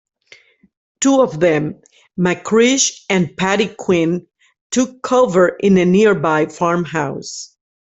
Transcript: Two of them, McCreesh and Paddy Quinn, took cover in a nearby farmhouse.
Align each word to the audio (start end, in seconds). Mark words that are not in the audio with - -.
Two 0.99 1.21
of 1.21 1.39
them, 1.39 1.79
McCreesh 2.19 3.03
and 3.07 3.37
Paddy 3.37 3.67
Quinn, 3.67 4.25
took 4.71 5.03
cover 5.03 5.49
in 5.59 5.77
a 5.77 5.85
nearby 5.85 6.47
farmhouse. 6.47 7.55